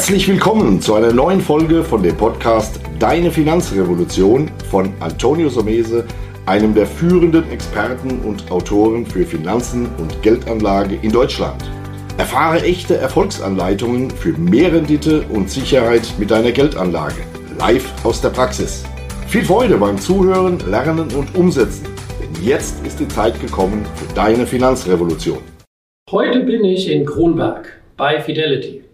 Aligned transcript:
Herzlich 0.00 0.28
willkommen 0.28 0.80
zu 0.80 0.94
einer 0.94 1.12
neuen 1.12 1.42
Folge 1.42 1.84
von 1.84 2.02
dem 2.02 2.16
Podcast 2.16 2.80
Deine 2.98 3.30
Finanzrevolution 3.30 4.50
von 4.70 4.94
Antonio 4.98 5.50
Somese, 5.50 6.06
einem 6.46 6.74
der 6.74 6.86
führenden 6.86 7.46
Experten 7.50 8.18
und 8.20 8.50
Autoren 8.50 9.04
für 9.04 9.26
Finanzen 9.26 9.90
und 9.98 10.22
Geldanlage 10.22 10.98
in 11.02 11.12
Deutschland. 11.12 11.70
Erfahre 12.16 12.62
echte 12.62 12.96
Erfolgsanleitungen 12.96 14.10
für 14.10 14.32
mehr 14.38 14.72
Rendite 14.72 15.20
und 15.28 15.50
Sicherheit 15.50 16.10
mit 16.18 16.30
deiner 16.30 16.52
Geldanlage. 16.52 17.20
Live 17.58 17.92
aus 18.02 18.22
der 18.22 18.30
Praxis. 18.30 18.84
Viel 19.28 19.44
Freude 19.44 19.76
beim 19.76 19.98
Zuhören, 19.98 20.60
Lernen 20.66 21.14
und 21.14 21.34
Umsetzen. 21.34 21.84
Denn 22.22 22.42
jetzt 22.42 22.86
ist 22.86 23.00
die 23.00 23.08
Zeit 23.08 23.38
gekommen 23.38 23.84
für 23.96 24.14
deine 24.14 24.46
Finanzrevolution. 24.46 25.40
Heute 26.10 26.40
bin 26.40 26.64
ich 26.64 26.90
in 26.90 27.04
Kronberg 27.04 27.82
bei 27.98 28.18
Fidelity. 28.22 28.84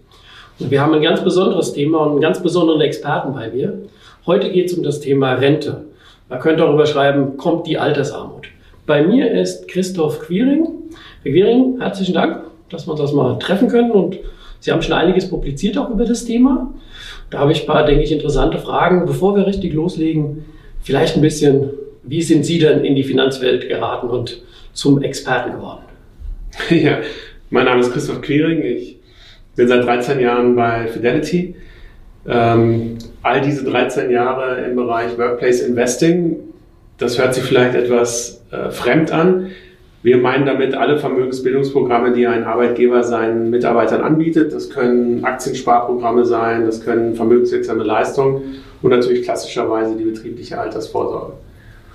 Und 0.59 0.70
wir 0.70 0.80
haben 0.80 0.95
ein 0.95 1.02
ganz 1.02 1.23
besonderes 1.23 1.73
Thema 1.73 1.98
und 1.98 2.12
einen 2.12 2.20
ganz 2.20 2.42
besonderen 2.42 2.80
Experten 2.80 3.34
bei 3.34 3.51
mir. 3.51 3.78
Heute 4.27 4.51
geht 4.51 4.66
es 4.66 4.74
um 4.74 4.82
das 4.82 5.01
Thema 5.01 5.34
Rente. 5.34 5.84
Man 6.29 6.40
könnte 6.40 6.62
darüber 6.62 6.87
schreiben, 6.87 7.37
kommt 7.37 7.66
die 7.66 7.79
Altersarmut. 7.79 8.49
Bei 8.87 9.02
mir 9.02 9.30
ist 9.30 9.68
Christoph 9.68 10.21
Quiring. 10.21 10.66
Herr 11.23 11.32
Quiring, 11.32 11.80
herzlichen 11.80 12.15
Dank, 12.15 12.45
dass 12.71 12.87
wir 12.87 12.93
uns 12.93 13.01
das 13.01 13.12
mal 13.12 13.38
treffen 13.38 13.68
können. 13.68 13.90
Und 13.90 14.18
Sie 14.60 14.73
haben 14.73 14.80
schon 14.80 14.95
einiges 14.95 15.29
publiziert 15.29 15.77
auch 15.77 15.90
über 15.90 16.04
das 16.04 16.24
Thema. 16.24 16.73
Da 17.30 17.38
habe 17.38 17.52
ich 17.52 17.60
ein 17.62 17.66
paar, 17.66 17.84
denke 17.84 18.02
ich, 18.02 18.12
interessante 18.12 18.59
Fragen. 18.59 19.04
Bevor 19.04 19.37
wir 19.37 19.46
richtig 19.46 19.74
loslegen, 19.74 20.46
vielleicht 20.80 21.16
ein 21.16 21.23
bisschen, 21.23 21.71
wie 22.02 22.23
sind 22.23 22.46
Sie 22.46 22.59
denn 22.59 22.84
in 22.84 22.95
die 22.95 23.04
Finanzwelt 23.04 23.68
geraten 23.68 24.09
und 24.09 24.40
zum 24.73 25.02
Experten 25.02 25.52
geworden? 25.52 25.82
Ja, 26.71 26.99
mein 27.51 27.66
Name 27.66 27.80
ist 27.80 27.93
Christoph 27.93 28.23
Quiring. 28.23 28.62
Ich 28.62 28.96
bin 29.57 29.68
seit 29.68 29.85
13 29.85 30.21
Jahren 30.21 30.54
bei 30.54 30.87
Fidelity. 30.87 31.54
Ähm, 32.29 32.99
all 33.23 33.40
diese 33.40 33.65
13 33.65 34.10
Jahre 34.10 34.60
im 34.65 34.76
Bereich 34.76 35.16
Workplace 35.18 35.60
Investing, 35.62 36.37
das 36.99 37.18
hört 37.18 37.35
sich 37.35 37.45
vielleicht 37.45 37.74
etwas 37.74 38.43
äh, 38.51 38.71
fremd 38.71 39.12
an. 39.12 39.51
Wir 40.02 40.18
meinen 40.18 40.46
damit 40.46 40.74
alle 40.74 40.99
Vermögensbildungsprogramme, 40.99 42.12
die 42.12 42.27
ein 42.27 42.45
Arbeitgeber 42.45 43.02
seinen 43.02 43.51
Mitarbeitern 43.51 44.02
anbietet. 44.02 44.52
Das 44.52 44.71
können 44.71 45.24
Aktiensparprogramme 45.24 46.24
sein, 46.24 46.65
das 46.65 46.84
können 46.84 47.16
vermögenswirksame 47.16 47.82
Leistungen 47.82 48.57
und 48.82 48.90
natürlich 48.90 49.23
klassischerweise 49.23 49.96
die 49.96 50.04
betriebliche 50.04 50.60
Altersvorsorge. 50.60 51.32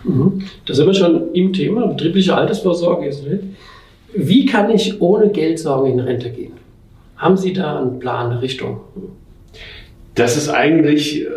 Mhm. 0.03 0.41
Da 0.65 0.73
sind 0.73 0.87
wir 0.87 0.93
schon 0.93 1.33
im 1.33 1.53
Thema, 1.53 1.87
betriebliche 1.87 2.35
Altersvorsorge 2.35 3.07
ist 3.07 3.25
nicht. 3.25 3.43
Wie 4.13 4.45
kann 4.45 4.69
ich 4.69 4.99
ohne 5.01 5.29
Geldsorgen 5.29 5.93
in 5.93 5.99
Rente 6.01 6.31
gehen? 6.31 6.53
Haben 7.21 7.37
Sie 7.37 7.53
da 7.53 7.77
einen 7.77 7.99
Plan, 7.99 8.31
eine 8.31 8.41
Richtung? 8.41 8.79
Das 10.15 10.35
ist 10.35 10.49
eigentlich 10.49 11.27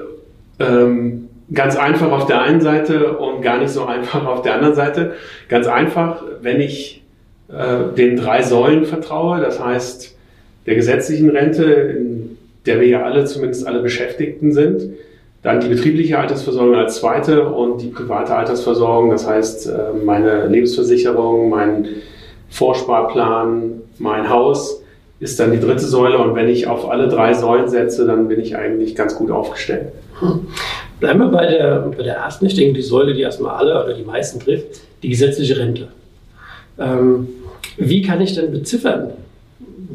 ähm, 0.59 1.29
ganz 1.53 1.77
einfach 1.77 2.11
auf 2.11 2.25
der 2.25 2.41
einen 2.41 2.63
Seite 2.63 3.19
und 3.19 3.43
gar 3.43 3.59
nicht 3.59 3.69
so 3.69 3.85
einfach 3.85 4.25
auf 4.25 4.41
der 4.41 4.55
anderen 4.55 4.75
Seite. 4.75 5.13
Ganz 5.51 5.67
einfach, 5.67 6.23
wenn 6.41 6.63
ich 6.63 7.05
äh, 7.49 7.95
den 7.95 8.17
drei 8.17 8.41
Säulen 8.41 8.87
vertraue, 8.87 9.43
das 9.43 9.63
heißt 9.63 10.17
der 10.65 10.75
gesetzlichen 10.75 11.29
Rente, 11.29 11.65
in 11.65 12.39
der 12.65 12.81
wir 12.81 12.89
ja 12.89 13.03
alle, 13.03 13.27
zumindest 13.27 13.67
alle 13.67 13.83
Beschäftigten 13.83 14.53
sind, 14.53 14.85
dann 15.43 15.61
die 15.61 15.69
betriebliche 15.69 16.19
Altersversorgung 16.19 16.77
als 16.77 16.97
zweite 16.97 17.47
und 17.47 17.83
die 17.83 17.89
private 17.89 18.35
Altersversorgung, 18.35 19.11
das 19.11 19.29
heißt 19.29 19.67
äh, 19.67 19.73
meine 20.03 20.47
Lebensversicherung, 20.47 21.51
mein 21.51 21.89
Vorsparplan, 22.49 23.83
mein 23.99 24.31
Haus 24.31 24.81
ist 25.25 25.41
dann 25.41 25.53
die 25.53 25.59
dritte 25.59 25.87
Säule. 25.87 26.19
Und 26.19 26.35
wenn 26.35 26.49
ich 26.49 26.67
auf 26.67 26.89
alle 26.89 27.09
drei 27.09 27.33
Säulen 27.33 27.69
setze, 27.69 28.07
dann 28.07 28.29
bin 28.29 28.41
ich 28.41 28.57
eigentlich 28.57 28.95
ganz 28.95 29.17
gut 29.17 29.31
aufgestellt. 29.31 29.89
Hm. 30.21 30.47
Bleiben 31.01 31.19
wir 31.19 31.29
bei 31.29 31.47
der, 31.47 31.93
bei 31.97 32.03
der 32.03 32.17
ersten. 32.17 32.45
Ich 32.45 32.55
denke, 32.55 32.75
die 32.75 32.83
Säule, 32.83 33.15
die 33.15 33.23
erstmal 33.23 33.57
alle 33.57 33.83
oder 33.83 33.95
die 33.95 34.05
meisten 34.05 34.39
trifft, 34.39 34.83
die 35.03 35.09
gesetzliche 35.09 35.59
Rente. 35.59 35.89
Ähm, 36.79 37.29
wie 37.79 38.03
kann 38.03 38.21
ich 38.21 38.35
denn 38.35 38.53
beziffern, 38.53 39.13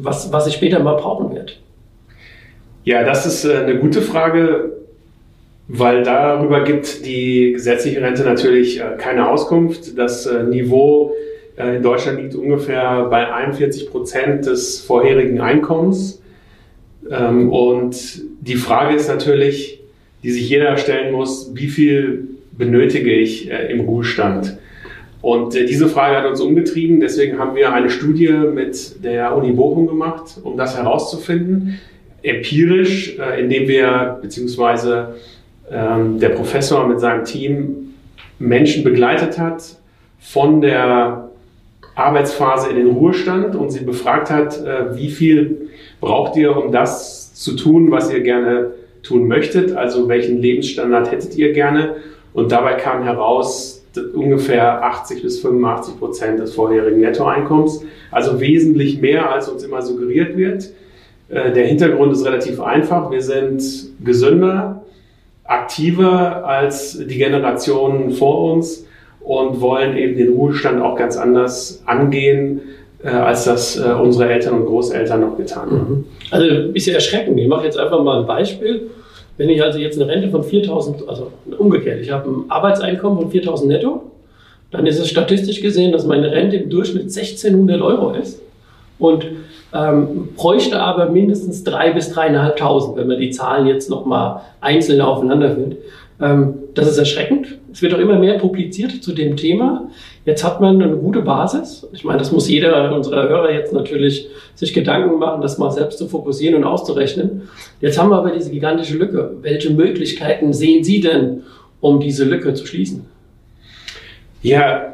was, 0.02 0.32
was 0.32 0.48
ich 0.48 0.54
später 0.54 0.80
mal 0.80 0.94
brauchen 0.94 1.32
werde? 1.32 1.52
Ja, 2.82 3.04
das 3.04 3.24
ist 3.24 3.44
äh, 3.44 3.58
eine 3.58 3.78
gute 3.78 4.02
Frage, 4.02 4.72
weil 5.68 6.02
darüber 6.02 6.64
gibt 6.64 7.06
die 7.06 7.52
gesetzliche 7.52 8.02
Rente 8.02 8.24
natürlich 8.24 8.80
äh, 8.80 8.96
keine 8.98 9.28
Auskunft. 9.28 9.96
Das 9.96 10.26
äh, 10.26 10.42
Niveau 10.42 11.14
in 11.76 11.82
Deutschland 11.82 12.20
liegt 12.20 12.34
ungefähr 12.34 13.04
bei 13.04 13.32
41 13.32 13.90
Prozent 13.90 14.46
des 14.46 14.80
vorherigen 14.80 15.40
Einkommens. 15.40 16.22
Ähm, 17.10 17.50
und 17.52 18.22
die 18.40 18.56
Frage 18.56 18.94
ist 18.94 19.08
natürlich, 19.08 19.80
die 20.22 20.30
sich 20.30 20.48
jeder 20.48 20.76
stellen 20.76 21.12
muss, 21.12 21.50
wie 21.54 21.68
viel 21.68 22.28
benötige 22.52 23.12
ich 23.12 23.50
äh, 23.50 23.72
im 23.72 23.80
Ruhestand? 23.80 24.58
Und 25.22 25.54
äh, 25.54 25.66
diese 25.66 25.88
Frage 25.88 26.16
hat 26.16 26.26
uns 26.26 26.40
umgetrieben. 26.40 27.00
Deswegen 27.00 27.38
haben 27.38 27.56
wir 27.56 27.72
eine 27.72 27.90
Studie 27.90 28.28
mit 28.28 29.04
der 29.04 29.36
Uni 29.36 29.52
Bochum 29.52 29.86
gemacht, 29.86 30.38
um 30.42 30.56
das 30.56 30.76
herauszufinden. 30.76 31.80
Empirisch, 32.22 33.16
indem 33.38 33.66
wir, 33.66 34.18
beziehungsweise 34.20 35.14
ähm, 35.72 36.20
der 36.20 36.28
Professor 36.30 36.86
mit 36.86 37.00
seinem 37.00 37.24
Team 37.24 37.94
Menschen 38.38 38.84
begleitet 38.84 39.38
hat, 39.38 39.62
von 40.18 40.60
der 40.60 41.29
Arbeitsphase 42.00 42.70
in 42.70 42.76
den 42.76 42.88
Ruhestand 42.88 43.54
und 43.54 43.70
sie 43.70 43.84
befragt 43.84 44.30
hat, 44.30 44.64
äh, 44.64 44.96
wie 44.96 45.10
viel 45.10 45.68
braucht 46.00 46.36
ihr, 46.36 46.56
um 46.56 46.72
das 46.72 47.34
zu 47.34 47.56
tun, 47.56 47.90
was 47.90 48.12
ihr 48.12 48.20
gerne 48.20 48.72
tun 49.02 49.28
möchtet, 49.28 49.72
also 49.72 50.08
welchen 50.08 50.38
Lebensstandard 50.38 51.10
hättet 51.10 51.36
ihr 51.36 51.52
gerne. 51.52 51.96
Und 52.32 52.52
dabei 52.52 52.74
kam 52.74 53.02
heraus 53.02 53.84
ungefähr 54.14 54.84
80 54.84 55.22
bis 55.22 55.40
85 55.40 55.98
Prozent 55.98 56.38
des 56.38 56.54
vorherigen 56.54 57.00
Nettoeinkommens, 57.00 57.84
also 58.10 58.40
wesentlich 58.40 59.00
mehr, 59.00 59.32
als 59.32 59.48
uns 59.48 59.64
immer 59.64 59.82
suggeriert 59.82 60.36
wird. 60.36 60.70
Äh, 61.28 61.52
der 61.52 61.66
Hintergrund 61.66 62.12
ist 62.12 62.24
relativ 62.24 62.60
einfach. 62.60 63.10
Wir 63.10 63.22
sind 63.22 63.62
gesünder, 64.04 64.84
aktiver 65.44 66.46
als 66.46 66.98
die 66.98 67.18
Generationen 67.18 68.12
vor 68.12 68.52
uns 68.52 68.86
und 69.20 69.60
wollen 69.60 69.96
eben 69.96 70.16
den 70.16 70.32
Ruhestand 70.32 70.82
auch 70.82 70.96
ganz 70.96 71.16
anders 71.16 71.82
angehen, 71.86 72.60
äh, 73.02 73.08
als 73.08 73.44
das 73.44 73.78
äh, 73.78 73.92
unsere 73.92 74.30
Eltern 74.30 74.60
und 74.60 74.66
Großeltern 74.66 75.20
noch 75.20 75.36
getan 75.36 75.70
haben. 75.70 75.88
Mhm. 75.88 76.04
Also 76.30 76.46
ist 76.74 76.86
ja 76.86 76.94
erschreckend. 76.94 77.38
Ich 77.38 77.48
mache 77.48 77.64
jetzt 77.64 77.78
einfach 77.78 78.02
mal 78.02 78.20
ein 78.20 78.26
Beispiel. 78.26 78.90
Wenn 79.36 79.48
ich 79.48 79.62
also 79.62 79.78
jetzt 79.78 80.00
eine 80.00 80.10
Rente 80.10 80.28
von 80.28 80.42
4000, 80.42 81.08
also 81.08 81.32
umgekehrt, 81.56 82.00
ich 82.02 82.10
habe 82.10 82.28
ein 82.28 82.44
Arbeitseinkommen 82.50 83.18
von 83.18 83.30
4000 83.30 83.70
netto, 83.70 84.02
dann 84.70 84.86
ist 84.86 84.98
es 84.98 85.08
statistisch 85.08 85.62
gesehen, 85.62 85.92
dass 85.92 86.06
meine 86.06 86.30
Rente 86.30 86.56
im 86.56 86.70
Durchschnitt 86.70 87.04
1600 87.04 87.80
Euro 87.80 88.12
ist 88.12 88.40
und 88.98 89.26
ähm, 89.72 90.28
bräuchte 90.36 90.80
aber 90.80 91.08
mindestens 91.08 91.64
3.000 91.64 91.94
bis 91.94 92.16
3.500, 92.16 92.96
wenn 92.96 93.06
man 93.06 93.18
die 93.18 93.30
Zahlen 93.30 93.66
jetzt 93.66 93.88
nochmal 93.88 94.42
einzeln 94.60 95.00
aufeinander 95.00 95.54
führt. 95.54 95.76
Ähm, 96.20 96.54
das 96.74 96.88
ist 96.88 96.98
erschreckend. 96.98 97.58
Es 97.72 97.82
wird 97.82 97.94
auch 97.94 97.98
immer 97.98 98.18
mehr 98.18 98.38
publiziert 98.38 99.02
zu 99.02 99.12
dem 99.12 99.36
Thema. 99.36 99.88
Jetzt 100.24 100.44
hat 100.44 100.60
man 100.60 100.80
eine 100.80 100.96
gute 100.96 101.22
Basis. 101.22 101.86
Ich 101.92 102.04
meine, 102.04 102.18
das 102.18 102.32
muss 102.32 102.48
jeder 102.48 102.94
unserer 102.94 103.28
Hörer 103.28 103.52
jetzt 103.52 103.72
natürlich 103.72 104.28
sich 104.54 104.74
Gedanken 104.74 105.18
machen, 105.18 105.40
das 105.40 105.58
mal 105.58 105.70
selbst 105.70 105.98
zu 105.98 106.08
fokussieren 106.08 106.56
und 106.56 106.64
auszurechnen. 106.64 107.48
Jetzt 107.80 107.98
haben 107.98 108.10
wir 108.10 108.16
aber 108.16 108.30
diese 108.30 108.50
gigantische 108.50 108.96
Lücke. 108.96 109.36
Welche 109.40 109.70
Möglichkeiten 109.70 110.52
sehen 110.52 110.84
Sie 110.84 111.00
denn, 111.00 111.42
um 111.80 112.00
diese 112.00 112.24
Lücke 112.24 112.54
zu 112.54 112.66
schließen? 112.66 113.06
Ja, 114.42 114.90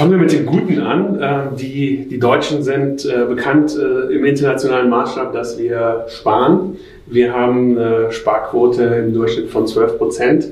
Fangen 0.00 0.12
wir 0.12 0.18
mit 0.18 0.32
den 0.32 0.46
Guten 0.46 0.80
an. 0.80 1.18
Ähm, 1.20 1.56
die, 1.58 2.08
die 2.08 2.18
Deutschen 2.18 2.62
sind 2.62 3.04
äh, 3.04 3.26
bekannt 3.26 3.76
äh, 3.76 4.14
im 4.14 4.24
internationalen 4.24 4.88
Maßstab, 4.88 5.34
dass 5.34 5.58
wir 5.58 6.06
sparen. 6.08 6.78
Wir 7.10 7.32
haben 7.32 7.76
eine 7.78 8.12
Sparquote 8.12 8.82
im 8.82 9.12
Durchschnitt 9.12 9.50
von 9.50 9.66
12 9.66 9.98
Prozent. 9.98 10.44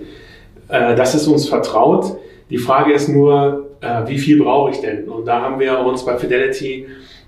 Äh, 0.68 0.94
das 0.96 1.14
ist 1.14 1.26
uns 1.26 1.48
vertraut. 1.48 2.16
Die 2.50 2.58
Frage 2.58 2.92
ist 2.92 3.08
nur, 3.08 3.66
wie 4.06 4.18
viel 4.18 4.42
brauche 4.42 4.70
ich 4.70 4.80
denn? 4.80 5.06
Und 5.06 5.26
da 5.26 5.42
haben 5.42 5.60
wir 5.60 5.78
uns 5.80 6.04
bei 6.04 6.16
Fidelity 6.16 6.86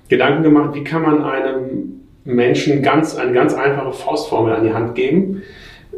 Gedanken 0.09 0.43
gemacht, 0.43 0.75
wie 0.75 0.83
kann 0.83 1.03
man 1.03 1.23
einem 1.23 2.01
Menschen 2.25 2.83
ganz, 2.83 3.17
eine 3.17 3.33
ganz 3.33 3.55
einfache 3.55 3.93
Faustformel 3.93 4.55
an 4.55 4.65
die 4.65 4.75
Hand 4.75 4.95
geben, 4.95 5.43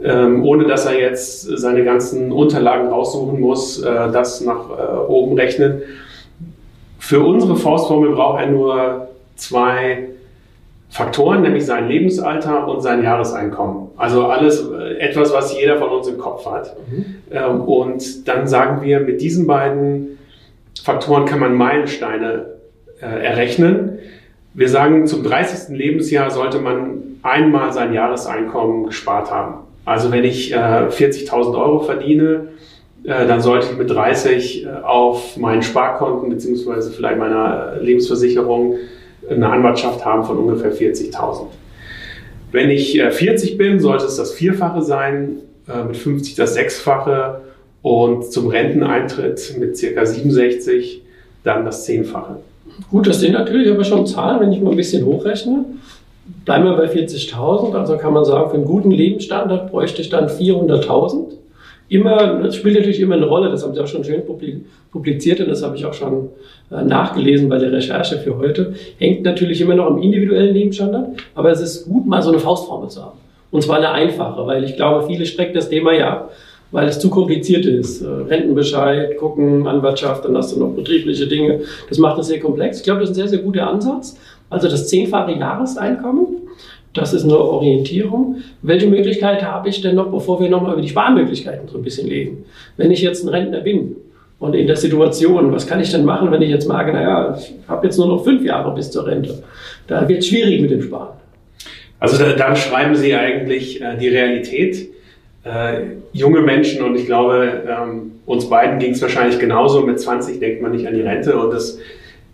ähm, 0.03 0.45
ohne 0.45 0.67
dass 0.67 0.87
er 0.87 0.99
jetzt 0.99 1.43
seine 1.43 1.85
ganzen 1.85 2.33
Unterlagen 2.33 2.89
raussuchen 2.89 3.41
muss, 3.41 3.83
äh, 3.83 3.91
das 4.13 4.41
nach 4.43 4.71
äh, 4.71 4.97
oben 5.09 5.35
rechnen. 5.35 5.83
Für 6.99 7.21
unsere 7.21 7.57
Faustformel 7.57 8.15
braucht 8.15 8.41
er 8.41 8.51
nur 8.51 9.09
zwei 9.37 10.09
Faktoren, 10.93 11.41
nämlich 11.41 11.65
sein 11.65 11.89
Lebensalter 11.89 12.69
und 12.69 12.83
sein 12.83 13.03
Jahreseinkommen. 13.03 13.89
Also 13.97 14.27
alles 14.27 14.63
äh, 14.71 14.99
etwas, 14.99 15.33
was 15.33 15.59
jeder 15.59 15.79
von 15.79 15.89
uns 15.89 16.07
im 16.07 16.19
Kopf 16.19 16.45
hat. 16.45 16.77
Mhm. 16.91 17.05
Ähm, 17.31 17.61
und 17.63 18.29
dann 18.29 18.47
sagen 18.47 18.83
wir, 18.83 19.01
mit 19.01 19.23
diesen 19.23 19.47
beiden 19.47 20.19
Faktoren 20.85 21.25
kann 21.25 21.41
man 21.41 21.55
Meilensteine 21.55 22.45
äh, 23.01 23.07
errechnen. 23.07 24.01
Wir 24.53 24.69
sagen, 24.69 25.07
zum 25.07 25.23
30. 25.23 25.75
Lebensjahr 25.75 26.31
sollte 26.31 26.59
man 26.59 27.17
einmal 27.23 27.73
sein 27.73 27.95
Jahreseinkommen 27.95 28.85
gespart 28.85 29.31
haben. 29.31 29.61
Also 29.87 30.13
wenn 30.13 30.25
ich 30.25 30.53
äh, 30.53 30.57
40.000 30.57 31.59
Euro 31.59 31.81
verdiene, 31.81 32.49
äh, 33.05 33.27
dann 33.27 33.41
sollte 33.41 33.69
ich 33.73 33.79
mit 33.79 33.89
30 33.89 34.67
äh, 34.67 34.69
auf 34.83 35.39
meinen 35.39 35.63
Sparkonten 35.63 36.29
beziehungsweise 36.29 36.91
vielleicht 36.91 37.19
meiner 37.19 37.77
Lebensversicherung 37.81 38.75
eine 39.31 39.49
Anwartschaft 39.49 40.05
haben 40.05 40.25
von 40.25 40.39
ungefähr 40.39 40.73
40.000. 40.73 41.47
Wenn 42.51 42.71
ich 42.71 43.01
40 43.01 43.53
äh, 43.53 43.57
bin, 43.57 43.81
sollte 43.81 44.05
es 44.05 44.17
das 44.17 44.33
Vierfache 44.33 44.83
sein, 44.83 45.39
äh, 45.69 45.85
mit 45.85 45.97
50 45.97 46.35
das 46.35 46.55
Sechsfache 46.55 47.41
und 47.81 48.31
zum 48.31 48.49
Renteneintritt 48.49 49.57
mit 49.59 49.77
circa 49.77 50.05
67 50.05 51.03
dann 51.45 51.65
das 51.65 51.85
Zehnfache. 51.85 52.37
Gut, 52.91 53.07
das 53.07 53.21
sind 53.21 53.33
natürlich 53.33 53.71
aber 53.71 53.85
schon 53.85 54.07
Zahlen, 54.07 54.41
wenn 54.41 54.53
ich 54.53 54.61
mal 54.61 54.71
ein 54.71 54.77
bisschen 54.77 55.05
hochrechne. 55.05 55.65
Bleiben 56.45 56.65
wir 56.65 56.77
bei 56.77 56.87
40.000, 56.87 57.75
also 57.75 57.97
kann 57.97 58.13
man 58.13 58.25
sagen, 58.25 58.51
für 58.51 58.57
einen 58.57 58.65
guten 58.65 58.91
Lebensstandard 58.91 59.71
bräuchte 59.71 60.03
ich 60.03 60.09
dann 60.09 60.29
400.000. 60.29 61.33
Immer, 61.93 62.43
das 62.43 62.57
spielt 62.57 62.75
natürlich 62.75 63.01
immer 63.01 63.17
eine 63.17 63.27
Rolle, 63.27 63.51
das 63.51 63.63
haben 63.63 63.75
Sie 63.75 63.81
auch 63.81 63.87
schon 63.87 64.03
schön 64.03 64.23
publiziert 64.91 65.41
und 65.41 65.49
das 65.49 65.63
habe 65.63 65.77
ich 65.77 65.85
auch 65.85 65.93
schon 65.93 66.31
äh, 66.71 66.83
nachgelesen 66.83 67.49
bei 67.49 67.59
der 67.59 67.71
Recherche 67.71 68.19
für 68.19 68.39
heute. 68.39 68.75
Hängt 68.99 69.23
natürlich 69.25 69.61
immer 69.61 69.75
noch 69.75 69.87
am 69.87 70.03
individuellen 70.03 70.55
Lebensstandard, 70.55 71.19
aber 71.35 71.51
es 71.51 71.61
ist 71.61 71.85
gut, 71.85 72.07
mal 72.07 72.23
so 72.23 72.31
eine 72.31 72.39
Faustformel 72.39 72.89
zu 72.89 73.03
haben. 73.03 73.19
Und 73.51 73.63
zwar 73.63 73.77
eine 73.77 73.91
einfache, 73.91 74.47
weil 74.47 74.65
ich 74.65 74.77
glaube, 74.77 75.07
viele 75.07 75.27
strecken 75.27 75.55
das 75.55 75.69
Thema 75.69 75.93
ja 75.93 76.29
weil 76.73 76.89
es 76.89 76.99
zu 76.99 77.11
kompliziert 77.11 77.67
ist. 77.67 78.03
Äh, 78.03 78.09
Rentenbescheid, 78.09 79.17
gucken, 79.19 79.67
Anwaltschaft, 79.69 80.25
dann 80.25 80.37
hast 80.37 80.57
du 80.57 80.59
noch 80.59 80.71
betriebliche 80.71 81.27
Dinge. 81.27 81.61
Das 81.89 81.99
macht 81.99 82.19
es 82.19 82.27
sehr 82.29 82.41
komplex. 82.41 82.79
Ich 82.79 82.85
glaube, 82.85 83.01
das 83.01 83.11
ist 83.11 83.17
ein 83.17 83.21
sehr, 83.21 83.29
sehr 83.29 83.39
guter 83.41 83.69
Ansatz. 83.69 84.17
Also 84.51 84.69
das 84.69 84.89
zehnfache 84.89 85.33
Jahreseinkommen, 85.33 86.42
das 86.95 87.15
ist 87.15 87.25
eine 87.25 87.39
Orientierung. 87.39 88.37
Welche 88.61 88.87
Möglichkeit 88.87 89.43
habe 89.43 89.69
ich 89.69 89.81
denn 89.81 89.95
noch, 89.95 90.11
bevor 90.11 90.41
wir 90.41 90.51
nochmal 90.51 90.75
über 90.75 90.83
die 90.83 90.89
Sparmöglichkeiten 90.89 91.69
so 91.69 91.79
ein 91.79 91.85
bisschen 91.85 92.09
reden? 92.09 92.45
Wenn 92.77 92.91
ich 92.91 93.01
jetzt 93.01 93.25
ein 93.25 93.29
Rentner 93.29 93.61
bin 93.61 93.97
und 94.39 94.55
in 94.55 94.67
der 94.67 94.77
Situation, 94.77 95.53
was 95.53 95.67
kann 95.67 95.81
ich 95.81 95.91
denn 95.91 96.05
machen, 96.05 96.31
wenn 96.31 96.43
ich 96.43 96.51
jetzt 96.51 96.69
mag, 96.69 96.93
naja, 96.93 97.37
ich 97.39 97.55
habe 97.67 97.87
jetzt 97.87 97.97
nur 97.97 98.09
noch 98.09 98.25
fünf 98.25 98.45
Jahre 98.45 98.75
bis 98.75 98.91
zur 98.91 99.07
Rente. 99.07 99.43
Da 99.87 100.07
wird 100.09 100.21
es 100.21 100.29
schwierig 100.29 100.61
mit 100.61 100.71
dem 100.71 100.83
Sparen. 100.83 101.17
Also 101.99 102.19
da, 102.19 102.33
dann 102.33 102.57
schreiben 102.57 102.95
Sie 102.95 103.15
eigentlich 103.15 103.81
äh, 103.81 103.97
die 103.97 104.09
Realität. 104.09 104.89
Äh, 105.45 105.99
junge 106.13 106.41
Menschen 106.41 106.85
und 106.85 106.95
ich 106.95 107.07
glaube, 107.07 107.63
ähm, 107.67 108.13
uns 108.27 108.49
beiden 108.49 108.79
ging 108.79 108.93
es 108.93 109.01
wahrscheinlich 109.01 109.39
genauso. 109.39 109.81
Mit 109.83 109.99
20 109.99 110.41
denkt 110.41 110.63
man 110.63 110.73
nicht 110.73 110.87
an 110.87 110.95
die 110.95 111.01
Rente 111.01 111.37
und 111.37 111.53
das 111.53 111.79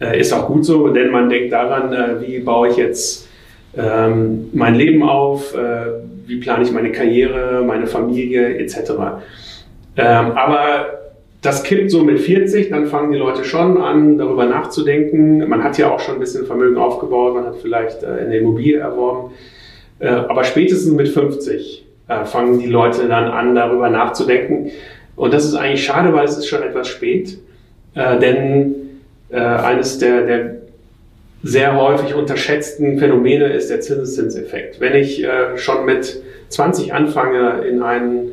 äh, 0.00 0.18
ist 0.18 0.32
auch 0.32 0.46
gut 0.46 0.64
so, 0.64 0.88
denn 0.88 1.10
man 1.10 1.28
denkt 1.28 1.52
daran, 1.52 1.92
äh, 1.92 2.26
wie 2.26 2.40
baue 2.40 2.68
ich 2.68 2.76
jetzt 2.76 3.27
ähm, 3.76 4.48
mein 4.52 4.74
Leben 4.74 5.02
auf, 5.02 5.54
äh, 5.54 5.92
wie 6.26 6.36
plane 6.36 6.64
ich 6.64 6.72
meine 6.72 6.92
Karriere, 6.92 7.62
meine 7.64 7.86
Familie 7.86 8.58
etc. 8.58 8.92
Ähm, 9.96 10.32
aber 10.32 10.98
das 11.40 11.62
kippt 11.62 11.90
so 11.90 12.02
mit 12.02 12.18
40, 12.20 12.70
dann 12.70 12.86
fangen 12.86 13.12
die 13.12 13.18
Leute 13.18 13.44
schon 13.44 13.80
an, 13.80 14.18
darüber 14.18 14.46
nachzudenken. 14.46 15.48
Man 15.48 15.62
hat 15.62 15.78
ja 15.78 15.90
auch 15.90 16.00
schon 16.00 16.14
ein 16.14 16.20
bisschen 16.20 16.46
Vermögen 16.46 16.76
aufgebaut, 16.76 17.34
man 17.34 17.46
hat 17.46 17.56
vielleicht 17.62 18.02
äh, 18.02 18.06
eine 18.06 18.38
Immobilie 18.38 18.78
erworben. 18.78 19.32
Äh, 20.00 20.08
aber 20.08 20.44
spätestens 20.44 20.92
mit 20.92 21.08
50 21.08 21.86
äh, 22.08 22.24
fangen 22.24 22.58
die 22.58 22.66
Leute 22.66 23.06
dann 23.06 23.24
an, 23.24 23.54
darüber 23.54 23.88
nachzudenken. 23.88 24.70
Und 25.14 25.32
das 25.32 25.44
ist 25.44 25.54
eigentlich 25.54 25.84
schade, 25.84 26.12
weil 26.12 26.24
es 26.24 26.38
ist 26.38 26.46
schon 26.46 26.62
etwas 26.62 26.88
spät. 26.88 27.38
Äh, 27.94 28.18
denn 28.18 28.74
äh, 29.30 29.38
eines 29.38 29.98
der, 29.98 30.22
der 30.22 30.57
sehr 31.42 31.76
häufig 31.76 32.14
unterschätzten 32.14 32.98
Phänomene 32.98 33.46
ist 33.52 33.70
der 33.70 33.80
Zinseszinseffekt. 33.80 34.80
Wenn 34.80 34.94
ich 34.94 35.22
äh, 35.22 35.56
schon 35.56 35.84
mit 35.84 36.22
20 36.48 36.92
anfange, 36.92 37.62
in 37.68 37.82
einen 37.82 38.32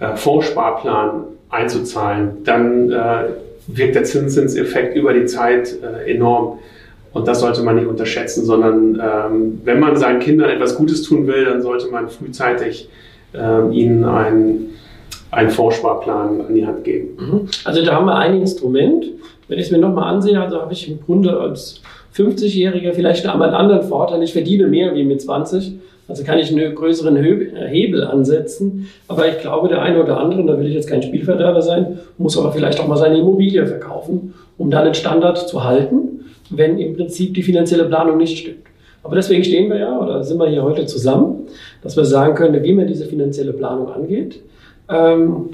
äh, 0.00 0.16
Fondssparplan 0.16 1.24
einzuzahlen, 1.50 2.44
dann 2.44 2.90
äh, 2.90 3.24
wirkt 3.68 3.94
der 3.94 4.04
Zinseszinseffekt 4.04 4.96
über 4.96 5.12
die 5.12 5.26
Zeit 5.26 5.76
äh, 5.82 6.10
enorm. 6.10 6.58
Und 7.12 7.28
das 7.28 7.40
sollte 7.40 7.62
man 7.62 7.76
nicht 7.76 7.86
unterschätzen, 7.86 8.44
sondern 8.44 9.00
ähm, 9.00 9.60
wenn 9.64 9.78
man 9.78 9.96
seinen 9.96 10.18
Kindern 10.18 10.50
etwas 10.50 10.76
Gutes 10.76 11.02
tun 11.02 11.26
will, 11.26 11.44
dann 11.44 11.60
sollte 11.62 11.88
man 11.88 12.08
frühzeitig 12.08 12.88
ähm, 13.34 13.70
ihnen 13.70 14.04
einen, 14.04 14.70
einen 15.30 15.50
Fondssparplan 15.50 16.40
an 16.40 16.54
die 16.54 16.66
Hand 16.66 16.84
geben. 16.84 17.08
Mhm. 17.18 17.48
Also 17.64 17.84
da 17.84 17.94
haben 17.94 18.06
wir 18.06 18.16
ein 18.16 18.40
Instrument. 18.40 19.04
Wenn 19.46 19.58
ich 19.58 19.66
es 19.66 19.70
mir 19.70 19.78
nochmal 19.78 20.14
ansehe, 20.14 20.40
also 20.40 20.60
habe 20.60 20.72
ich 20.72 20.90
im 20.90 21.00
Grunde 21.02 21.38
als 21.38 21.82
50-Jähriger 22.14 22.92
vielleicht 22.92 23.26
einmal 23.26 23.48
einen 23.48 23.56
anderen 23.56 23.82
Vorteil. 23.82 24.22
Ich 24.22 24.32
verdiene 24.32 24.66
mehr 24.66 24.94
wie 24.94 25.04
mit 25.04 25.22
20. 25.22 25.78
Also 26.08 26.24
kann 26.24 26.38
ich 26.38 26.50
einen 26.50 26.74
größeren 26.74 27.16
Hebel 27.16 28.04
ansetzen. 28.04 28.88
Aber 29.08 29.28
ich 29.28 29.38
glaube, 29.38 29.68
der 29.68 29.82
eine 29.82 30.02
oder 30.02 30.18
andere, 30.18 30.44
da 30.44 30.58
will 30.58 30.66
ich 30.66 30.74
jetzt 30.74 30.88
kein 30.88 31.02
Spielverderber 31.02 31.62
sein, 31.62 32.00
muss 32.18 32.36
aber 32.36 32.52
vielleicht 32.52 32.80
auch 32.80 32.88
mal 32.88 32.96
seine 32.96 33.18
Immobilie 33.18 33.66
verkaufen, 33.66 34.34
um 34.58 34.70
dann 34.70 34.84
den 34.84 34.94
Standard 34.94 35.38
zu 35.48 35.64
halten, 35.64 36.26
wenn 36.50 36.78
im 36.78 36.96
Prinzip 36.96 37.34
die 37.34 37.42
finanzielle 37.42 37.84
Planung 37.84 38.18
nicht 38.18 38.38
stimmt. 38.38 38.66
Aber 39.02 39.16
deswegen 39.16 39.42
stehen 39.42 39.70
wir 39.70 39.78
ja 39.78 39.98
oder 39.98 40.22
sind 40.22 40.38
wir 40.38 40.48
hier 40.48 40.62
heute 40.62 40.86
zusammen, 40.86 41.46
dass 41.82 41.96
wir 41.96 42.04
sagen 42.04 42.34
können, 42.34 42.62
wie 42.62 42.72
man 42.72 42.86
diese 42.86 43.06
finanzielle 43.06 43.52
Planung 43.52 43.90
angeht. 43.90 44.40
Ähm, 44.88 45.50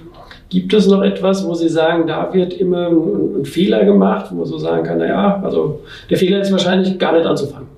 Gibt 0.50 0.72
es 0.72 0.86
noch 0.86 1.02
etwas, 1.02 1.46
wo 1.46 1.54
Sie 1.54 1.68
sagen, 1.68 2.06
da 2.06 2.32
wird 2.32 2.54
immer 2.54 2.88
ein, 2.88 3.40
ein 3.40 3.44
Fehler 3.44 3.84
gemacht, 3.84 4.26
wo 4.30 4.36
man 4.36 4.46
so 4.46 4.58
sagen 4.58 4.84
kann, 4.84 4.98
naja, 4.98 5.40
also 5.44 5.80
der 6.08 6.16
Fehler 6.16 6.40
ist 6.40 6.50
wahrscheinlich 6.50 6.98
gar 6.98 7.12
nicht 7.12 7.26
anzufangen. 7.26 7.68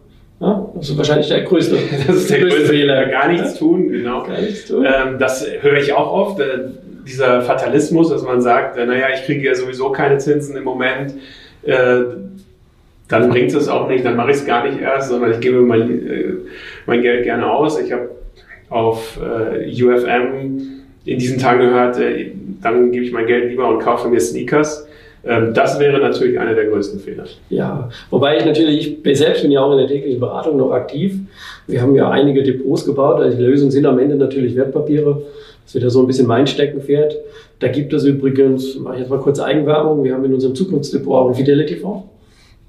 Ja? 0.41 0.67
Das 0.77 0.89
ist 0.89 0.97
wahrscheinlich 0.97 1.29
der 1.29 1.43
größte. 1.43 1.77
Das 2.07 2.17
ist 2.17 2.31
der, 2.31 2.41
größte, 2.41 2.61
Fehler. 2.67 3.07
Gar 3.07 3.29
nichts 3.29 3.59
tun, 3.59 3.89
genau. 3.89 4.23
Gar 4.23 4.41
nichts 4.41 4.67
tun. 4.67 4.85
Ähm, 4.85 5.19
das 5.19 5.47
höre 5.61 5.79
ich 5.79 5.93
auch 5.93 6.13
oft, 6.13 6.41
äh, 6.41 6.69
dieser 7.07 7.43
Fatalismus, 7.43 8.11
dass 8.11 8.23
man 8.23 8.41
sagt, 8.41 8.77
äh, 8.77 8.87
naja, 8.87 9.07
ich 9.15 9.25
kriege 9.25 9.47
ja 9.47 9.55
sowieso 9.55 9.91
keine 9.91 10.19
Zinsen 10.19 10.57
im 10.57 10.65
Moment. 10.65 11.15
Äh, 11.63 12.03
dann 13.09 13.29
bringt 13.29 13.53
es 13.53 13.69
auch 13.69 13.89
nicht, 13.89 14.05
dann 14.05 14.17
mache 14.17 14.31
ich 14.31 14.37
es 14.37 14.47
gar 14.47 14.65
nicht 14.65 14.81
erst, 14.81 15.09
sondern 15.09 15.33
ich 15.33 15.41
gebe 15.41 15.61
mein, 15.61 16.07
äh, 16.07 16.35
mein 16.87 17.03
Geld 17.03 17.25
gerne 17.25 17.51
aus. 17.51 17.79
Ich 17.81 17.93
habe 17.93 18.11
auf 18.69 19.19
äh, 19.21 19.83
UFM 19.83 20.83
in 21.05 21.19
diesen 21.19 21.39
Tagen 21.39 21.61
gehört, 21.61 21.99
äh, 21.99 22.33
dann 22.63 22.93
gebe 22.93 23.05
ich 23.05 23.13
mein 23.13 23.27
Geld 23.27 23.51
lieber 23.51 23.69
und 23.69 23.81
kaufe 23.81 24.09
mir 24.09 24.21
Sneakers. 24.21 24.87
Ähm, 25.25 25.53
das 25.55 25.79
wäre 25.79 25.99
natürlich 25.99 26.39
einer 26.39 26.55
der 26.55 26.67
größten 26.67 27.01
Fehler. 27.01 27.25
Ja, 27.49 27.89
wobei 28.11 28.39
ich 28.39 28.45
natürlich, 28.45 29.05
ich 29.05 29.19
selbst 29.19 29.43
bin 29.43 29.51
ja 29.51 29.61
auch 29.63 29.73
in 29.73 29.79
der 29.79 29.87
täglichen 29.87 30.21
Beratung 30.21 30.57
noch 30.57 30.73
aktiv. 30.73 31.19
Wir 31.67 31.83
haben 31.83 31.95
ja 31.95 32.11
einige 32.11 32.43
Depots 32.43 32.85
gebaut. 32.85 33.21
Also 33.21 33.37
die 33.37 33.45
Lösung 33.45 33.71
sind 33.71 33.87
am 33.87 33.99
Ende 33.99 34.17
natürlich 34.17 34.57
Wertpapiere. 34.57 35.23
Das 35.65 35.75
wird 35.75 35.85
ja 35.85 35.91
so 35.91 36.01
ein 36.01 36.07
bisschen 36.07 36.27
mein 36.27 36.47
Steckenpferd. 36.47 37.17
Da 37.61 37.69
gibt 37.69 37.93
es 37.93 38.05
übrigens, 38.05 38.79
mache 38.79 38.95
ich 38.95 39.01
jetzt 39.01 39.11
mal 39.11 39.21
kurz 39.21 39.39
Eigenwerbung, 39.39 40.03
wir 40.03 40.15
haben 40.15 40.25
in 40.25 40.33
unserem 40.33 40.55
Zukunftsdepot 40.55 41.15
auch 41.15 41.27
einen 41.27 41.35
Fidelity-Fonds. 41.35 42.05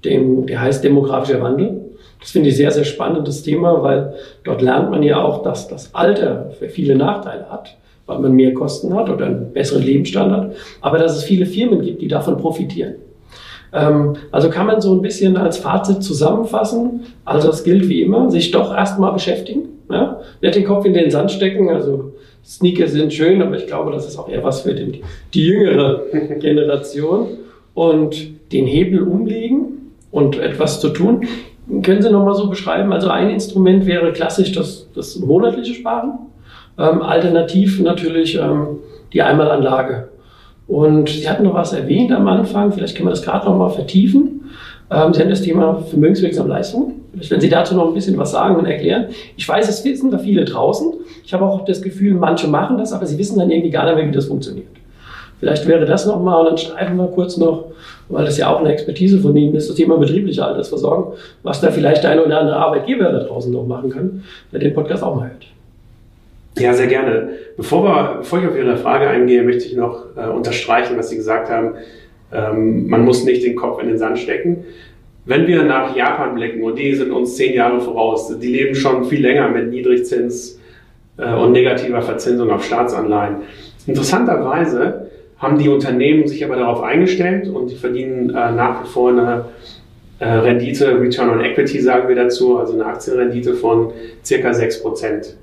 Der 0.04 0.62
heißt 0.62 0.84
demografischer 0.84 1.42
Wandel. 1.42 1.80
Das 2.20 2.32
finde 2.32 2.50
ich 2.50 2.58
sehr, 2.58 2.72
sehr 2.72 2.84
spannendes 2.84 3.44
Thema, 3.44 3.82
weil 3.82 4.14
dort 4.44 4.62
lernt 4.62 4.92
man 4.92 5.02
ja 5.02 5.24
auch, 5.24 5.44
dass 5.44 5.68
das 5.68 5.96
Alter 5.96 6.52
viele 6.70 6.96
Nachteile 6.96 7.50
hat 7.50 7.78
weil 8.12 8.20
man 8.20 8.34
mehr 8.34 8.54
Kosten 8.54 8.94
hat 8.94 9.10
oder 9.10 9.26
einen 9.26 9.54
besseren 9.54 9.84
Lebensstandard, 9.84 10.56
aber 10.82 10.98
dass 10.98 11.18
es 11.18 11.24
viele 11.24 11.46
Firmen 11.46 11.82
gibt, 11.82 12.02
die 12.02 12.08
davon 12.08 12.38
profitieren. 12.38 12.96
Ähm, 13.74 14.14
also 14.32 14.50
kann 14.50 14.68
man 14.68 14.82
so 14.82 14.94
ein 14.94 15.02
bisschen 15.02 15.38
als 15.38 15.58
Fazit 15.58 16.04
zusammenfassen. 16.04 17.02
Also 17.26 17.50
es 17.50 17.64
gilt 17.64 17.88
wie 17.90 18.02
immer, 18.02 18.30
sich 18.30 18.52
doch 18.52 18.76
erstmal 18.76 19.14
beschäftigen. 19.14 19.70
Ja? 19.90 20.22
Nicht 20.42 20.56
den 20.56 20.66
Kopf 20.66 20.86
in 20.86 20.94
den 20.94 21.12
Sand 21.12 21.32
stecken. 21.32 21.70
Also 21.70 22.14
Sneaker 22.46 22.88
sind 22.88 23.14
schön, 23.14 23.42
aber 23.42 23.56
ich 23.58 23.68
glaube, 23.68 23.92
das 23.92 24.08
ist 24.08 24.18
auch 24.18 24.30
eher 24.30 24.44
was 24.44 24.62
für 24.62 24.74
den, 24.74 24.98
die 25.34 25.46
jüngere 25.46 26.04
Generation. 26.40 27.28
Und 27.74 28.52
den 28.52 28.66
Hebel 28.66 29.02
umlegen 29.02 29.94
und 30.12 30.38
etwas 30.38 30.82
zu 30.82 30.90
tun. 30.90 31.26
Können 31.84 32.02
Sie 32.02 32.12
nochmal 32.12 32.36
so 32.36 32.50
beschreiben? 32.50 32.92
Also 32.92 33.10
ein 33.10 33.30
Instrument 33.30 33.86
wäre 33.86 34.12
klassisch 34.12 34.52
das, 34.52 34.88
das 34.94 35.18
monatliche 35.18 35.74
Sparen. 35.74 36.20
Ähm, 36.78 37.02
alternativ 37.02 37.80
natürlich 37.80 38.36
ähm, 38.36 38.80
die 39.14 39.22
Einmalanlage. 39.22 40.10
Und 40.68 41.10
Sie 41.10 41.30
hatten 41.30 41.44
noch 41.44 41.54
was 41.54 41.74
erwähnt 41.74 42.12
am 42.12 42.28
Anfang, 42.28 42.72
vielleicht 42.72 42.96
können 42.96 43.08
wir 43.08 43.12
das 43.12 43.24
gerade 43.24 43.46
noch 43.46 43.58
mal 43.58 43.70
vertiefen. 43.70 44.50
Ähm, 44.90 45.14
Sie 45.14 45.22
haben 45.22 45.30
das 45.30 45.42
Thema 45.42 45.82
vermögenswirksame 45.90 46.50
Leistungen. 46.50 47.02
Wenn 47.14 47.42
Sie 47.42 47.50
dazu 47.50 47.76
noch 47.76 47.88
ein 47.88 47.94
bisschen 47.94 48.18
was 48.18 48.32
sagen 48.32 48.56
und 48.56 48.66
erklären. 48.66 49.08
Ich 49.36 49.48
weiß, 49.48 49.68
es 49.68 49.84
wissen 49.84 50.12
da 50.12 50.18
viele 50.18 50.46
draußen. 50.46 50.94
Ich 51.26 51.34
habe 51.34 51.46
auch 51.46 51.66
das 51.66 51.82
Gefühl, 51.82 52.14
manche 52.14 52.48
machen 52.48 52.78
das, 52.78 52.94
aber 52.94 53.06
sie 53.06 53.18
wissen 53.18 53.38
dann 53.38 53.52
irgendwie 53.52 53.70
gar 53.70 53.86
nicht 53.86 53.96
mehr, 53.96 54.08
wie 54.08 54.12
das 54.12 54.26
funktioniert. 54.26 54.68
Vielleicht 55.42 55.68
wäre 55.68 55.88
das 55.88 56.06
nochmal, 56.06 56.42
und 56.42 56.46
dann 56.46 56.58
streifen 56.58 56.98
wir 56.98 57.08
kurz 57.08 57.36
noch, 57.36 57.72
weil 58.10 58.26
das 58.26 58.38
ja 58.38 58.54
auch 58.54 58.60
eine 58.60 58.72
Expertise 58.72 59.18
von 59.20 59.36
Ihnen 59.36 59.56
ist, 59.56 59.70
das 59.70 59.76
Thema 59.76 59.98
betriebliche 59.98 60.46
Altersversorgung, 60.46 61.14
was 61.42 61.60
da 61.62 61.72
vielleicht 61.72 62.04
der 62.04 62.12
eine 62.12 62.24
oder 62.24 62.40
andere 62.40 62.58
Arbeitgeber 62.58 63.12
da 63.12 63.24
draußen 63.24 63.52
noch 63.52 63.66
machen 63.66 63.90
kann, 63.90 64.24
der 64.52 64.60
den 64.60 64.76
Podcast 64.76 65.02
auch 65.02 65.16
mal 65.16 65.30
hört. 65.30 65.48
Ja, 66.60 66.74
sehr 66.76 66.86
gerne. 66.86 67.30
Bevor, 67.58 67.84
wir, 67.84 68.18
bevor 68.20 68.40
ich 68.40 68.48
auf 68.48 68.56
Ihre 68.56 68.78
Frage 68.78 69.08
eingehe, 69.08 69.42
möchte 69.42 69.66
ich 69.66 69.76
noch 69.76 70.06
äh, 70.16 70.30
unterstreichen, 70.30 70.96
was 70.96 71.10
Sie 71.10 71.16
gesagt 71.16 71.50
haben. 71.50 71.74
Ähm, 72.32 72.88
man 72.88 73.04
muss 73.04 73.24
nicht 73.24 73.44
den 73.44 73.56
Kopf 73.56 73.82
in 73.82 73.88
den 73.88 73.98
Sand 73.98 74.20
stecken. 74.20 74.64
Wenn 75.26 75.48
wir 75.48 75.64
nach 75.64 75.96
Japan 75.96 76.36
blicken, 76.36 76.62
und 76.62 76.78
die 76.78 76.94
sind 76.94 77.12
uns 77.12 77.36
zehn 77.36 77.56
Jahre 77.56 77.82
voraus, 77.82 78.38
die 78.38 78.48
leben 78.48 78.76
schon 78.76 79.06
viel 79.06 79.22
länger 79.22 79.50
mit 79.50 79.72
Niedrigzins 79.72 80.60
äh, 81.18 81.34
und 81.34 81.54
negativer 81.54 82.04
Verzinsung 82.04 82.52
auf 82.52 82.64
Staatsanleihen. 82.64 83.38
Interessanterweise 83.88 85.08
haben 85.42 85.58
die 85.58 85.70
Unternehmen 85.70 86.28
sich 86.28 86.46
aber 86.46 86.56
darauf 86.56 86.82
eingestellt 86.82 87.48
und 87.48 87.72
die 87.72 87.76
verdienen 87.76 88.30
äh, 88.30 88.52
nach 88.52 88.84
wie 88.84 88.88
vor 88.88 89.10
eine 89.10 89.46
äh, 90.20 90.28
Rendite, 90.28 91.02
Return 91.02 91.32
on 91.32 91.42
Equity 91.44 91.82
sagen 91.82 92.08
wir 92.08 92.16
dazu, 92.16 92.60
also 92.60 92.74
eine 92.74 92.86
Aktienrendite 92.86 93.56
von 93.56 93.92
circa 94.24 94.54
6 94.54 94.84
Prozent. 94.84 95.36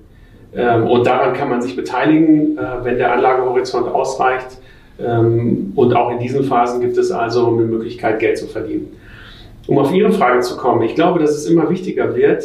Ähm, 0.54 0.86
und 0.86 1.04
daran 1.04 1.34
kann 1.34 1.50
man 1.50 1.60
sich 1.60 1.74
beteiligen, 1.74 2.56
äh, 2.56 2.84
wenn 2.84 2.96
der 2.96 3.12
Anlagehorizont 3.12 3.88
ausreicht. 3.88 4.58
Ähm, 5.04 5.72
und 5.74 5.94
auch 5.94 6.12
in 6.12 6.20
diesen 6.20 6.44
Phasen 6.44 6.80
gibt 6.80 6.96
es 6.96 7.10
also 7.10 7.48
eine 7.48 7.62
Möglichkeit, 7.62 8.20
Geld 8.20 8.38
zu 8.38 8.46
verdienen. 8.46 8.96
Um 9.66 9.78
auf 9.78 9.92
Ihre 9.92 10.12
Frage 10.12 10.40
zu 10.40 10.56
kommen, 10.56 10.82
ich 10.82 10.94
glaube, 10.94 11.18
dass 11.18 11.32
es 11.32 11.46
immer 11.46 11.68
wichtiger 11.68 12.14
wird, 12.14 12.44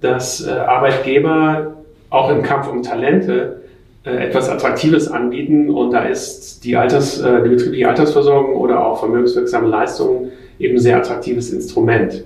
dass 0.00 0.46
äh, 0.46 0.52
Arbeitgeber 0.52 1.74
auch 2.10 2.30
im 2.30 2.42
Kampf 2.42 2.70
um 2.70 2.82
Talente 2.82 3.61
etwas 4.04 4.48
Attraktives 4.48 5.08
anbieten 5.08 5.70
und 5.70 5.92
da 5.92 6.02
ist 6.02 6.64
die, 6.64 6.76
Alters, 6.76 7.22
die 7.22 7.48
betriebliche 7.48 7.88
Altersversorgung 7.88 8.56
oder 8.56 8.84
auch 8.84 8.98
vermögenswirksame 8.98 9.68
Leistungen 9.68 10.32
eben 10.58 10.74
ein 10.74 10.80
sehr 10.80 10.96
attraktives 10.96 11.52
Instrument. 11.52 12.24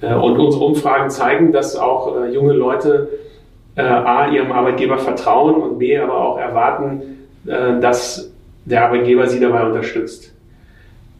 Und 0.00 0.38
unsere 0.38 0.64
Umfragen 0.64 1.10
zeigen, 1.10 1.52
dass 1.52 1.76
auch 1.76 2.26
junge 2.26 2.54
Leute 2.54 3.08
äh, 3.76 3.82
A, 3.82 4.28
ihrem 4.30 4.52
Arbeitgeber 4.52 4.98
vertrauen 4.98 5.56
und 5.56 5.78
B, 5.78 5.96
aber 5.96 6.14
auch 6.14 6.38
erwarten, 6.38 7.26
äh, 7.46 7.80
dass 7.80 8.30
der 8.64 8.84
Arbeitgeber 8.84 9.26
sie 9.26 9.40
dabei 9.40 9.64
unterstützt. 9.64 10.32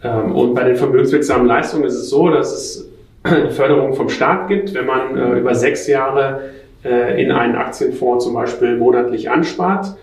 Ähm, 0.03 0.35
und 0.35 0.55
bei 0.55 0.65
den 0.65 0.77
vermögenswirksamen 0.77 1.47
Leistungen 1.47 1.85
ist 1.85 1.95
es 1.95 2.11
so, 2.11 2.29
dass 2.29 2.53
es 2.53 2.89
eine 3.23 3.51
Förderung 3.51 3.95
vom 3.95 4.09
Staat 4.09 4.49
gibt, 4.49 4.75
wenn 4.75 4.87
man 4.87 5.17
äh, 5.17 5.39
über 5.39 5.55
sechs 5.55 5.87
Jahre 5.87 6.41
äh, 6.41 6.62
in 6.85 7.31
einen 7.31 7.55
Aktienfonds 7.57 8.25
zum 8.25 8.35
Beispiel 8.35 8.77
monatlich 8.77 9.31
anspart. 9.31 9.95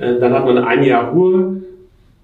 Äh, 0.00 0.18
dann 0.18 0.32
hat 0.32 0.44
man 0.44 0.58
ein 0.58 0.82
Jahr 0.82 1.12
Ruhe 1.12 1.62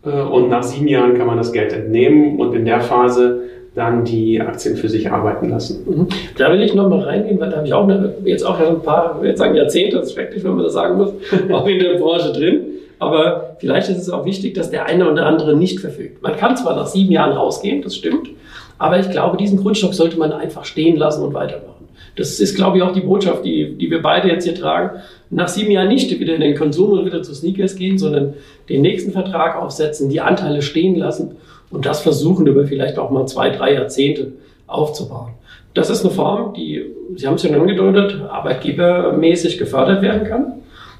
äh, 0.04 0.08
und 0.08 0.48
nach 0.48 0.62
sieben 0.62 0.88
Jahren 0.88 1.16
kann 1.16 1.26
man 1.26 1.36
das 1.36 1.52
Geld 1.52 1.72
entnehmen 1.72 2.40
und 2.40 2.54
in 2.54 2.64
der 2.64 2.80
Phase 2.80 3.42
dann 3.75 4.04
die 4.04 4.40
Aktien 4.40 4.76
für 4.76 4.88
sich 4.88 5.10
arbeiten 5.10 5.50
lassen. 5.50 5.84
Mhm. 5.86 6.08
Da 6.38 6.50
will 6.50 6.62
ich 6.62 6.75
noch 6.75 6.88
mal 6.88 7.00
reingehen, 7.00 7.38
weil 7.38 7.50
da 7.50 7.58
habe 7.58 7.66
ich 7.66 7.75
auch 7.75 7.84
eine, 7.84 8.14
jetzt 8.25 8.42
auch 8.42 8.58
ein 8.58 8.80
paar, 8.80 9.22
jetzt 9.22 9.38
sagen 9.38 9.54
Jahrzehnte, 9.54 9.98
das 9.98 10.06
ist 10.06 10.14
schrecklich, 10.14 10.42
wenn 10.44 10.54
man 10.54 10.64
das 10.64 10.72
sagen 10.72 10.96
muss, 10.96 11.10
auch 11.52 11.66
in 11.66 11.78
der 11.78 11.98
Branche 11.98 12.32
drin. 12.32 12.60
Aber 12.98 13.56
vielleicht 13.58 13.90
ist 13.90 13.98
es 13.98 14.08
auch 14.08 14.25
wichtig, 14.25 14.54
dass 14.54 14.70
der 14.70 14.86
eine 14.86 15.10
oder 15.10 15.26
andere 15.26 15.54
nicht 15.54 15.80
verfügt. 15.80 16.22
Man 16.22 16.34
kann 16.36 16.56
zwar 16.56 16.75
nach 16.75 16.86
sieben 16.86 17.12
Jahren 17.12 17.32
rausgehen, 17.32 17.82
das 17.82 17.94
stimmt, 17.94 18.30
aber 18.78 18.98
ich 18.98 19.10
glaube, 19.10 19.36
diesen 19.36 19.58
Grundstock 19.58 19.92
sollte 19.92 20.18
man 20.18 20.32
einfach 20.32 20.64
stehen 20.64 20.96
lassen 20.96 21.22
und 21.22 21.34
weitermachen. 21.34 21.75
Das 22.16 22.40
ist, 22.40 22.54
glaube 22.54 22.78
ich, 22.78 22.82
auch 22.82 22.92
die 22.92 23.00
Botschaft, 23.00 23.44
die, 23.44 23.74
die 23.74 23.90
wir 23.90 24.02
beide 24.02 24.28
jetzt 24.28 24.44
hier 24.44 24.54
tragen. 24.54 25.00
Nach 25.30 25.48
sieben 25.48 25.70
Jahren 25.70 25.88
nicht 25.88 26.18
wieder 26.18 26.34
in 26.34 26.40
den 26.40 26.56
Konsum 26.56 26.92
und 26.92 27.04
wieder 27.04 27.22
zu 27.22 27.34
Sneakers 27.34 27.76
gehen, 27.76 27.98
sondern 27.98 28.34
den 28.68 28.82
nächsten 28.82 29.12
Vertrag 29.12 29.56
aufsetzen, 29.56 30.08
die 30.08 30.20
Anteile 30.20 30.62
stehen 30.62 30.96
lassen 30.96 31.36
und 31.70 31.86
das 31.86 32.00
versuchen 32.00 32.46
über 32.46 32.66
vielleicht 32.66 32.98
auch 32.98 33.10
mal 33.10 33.26
zwei, 33.26 33.50
drei 33.50 33.74
Jahrzehnte 33.74 34.32
aufzubauen. 34.66 35.32
Das 35.74 35.90
ist 35.90 36.04
eine 36.04 36.14
Form, 36.14 36.54
die, 36.54 36.84
Sie 37.16 37.26
haben 37.26 37.34
es 37.34 37.42
schon 37.42 37.54
angedeutet, 37.54 38.22
arbeitgebermäßig 38.28 39.58
gefördert 39.58 40.00
werden 40.00 40.26
kann. 40.26 40.54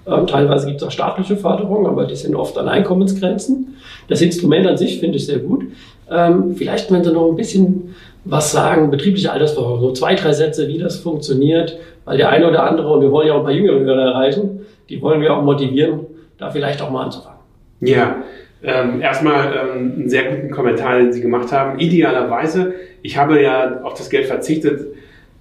Ähm, 0.06 0.26
teilweise 0.26 0.66
gibt 0.66 0.82
es 0.82 0.86
auch 0.86 0.90
staatliche 0.90 1.36
Förderungen, 1.36 1.86
aber 1.86 2.04
die 2.04 2.14
sind 2.14 2.34
oft 2.34 2.58
an 2.58 2.68
Einkommensgrenzen. 2.68 3.76
Das 4.08 4.20
Instrument 4.20 4.66
an 4.66 4.76
sich 4.76 5.00
finde 5.00 5.16
ich 5.16 5.26
sehr 5.26 5.38
gut. 5.38 5.64
Ähm, 6.10 6.54
vielleicht, 6.56 6.92
wenn 6.92 7.02
Sie 7.02 7.12
noch 7.12 7.28
ein 7.28 7.36
bisschen 7.36 7.94
was 8.26 8.52
sagen, 8.52 8.90
betriebliche 8.90 9.33
Altersversorgung, 9.33 9.80
so 9.80 9.92
zwei, 9.92 10.14
drei 10.14 10.33
Sätze, 10.33 10.68
wie 10.68 10.78
das 10.78 10.99
funktioniert, 10.99 11.78
weil 12.04 12.18
der 12.18 12.28
eine 12.28 12.49
oder 12.49 12.64
andere, 12.64 12.92
und 12.92 13.00
wir 13.00 13.11
wollen 13.12 13.28
ja 13.28 13.35
auch 13.35 13.38
ein 13.38 13.45
paar 13.45 13.52
jüngere 13.52 13.80
Hörer 13.80 14.12
erreichen, 14.12 14.66
die 14.88 15.00
wollen 15.00 15.21
wir 15.21 15.35
auch 15.35 15.42
motivieren, 15.42 16.00
da 16.38 16.50
vielleicht 16.50 16.83
auch 16.83 16.90
mal 16.90 17.04
anzufangen. 17.04 17.38
Ja, 17.80 18.16
ähm, 18.62 19.00
erstmal 19.00 19.52
ähm, 19.54 19.92
einen 19.97 20.09
sehr 20.09 20.25
guten 20.25 20.50
Kommentar, 20.50 20.99
den 20.99 21.12
Sie 21.12 21.21
gemacht 21.21 21.52
haben. 21.52 21.78
Idealerweise, 21.78 22.75
ich 23.02 23.16
habe 23.16 23.40
ja 23.40 23.83
auf 23.83 23.95
das 23.95 24.11
Geld 24.11 24.26
verzichtet, 24.26 24.87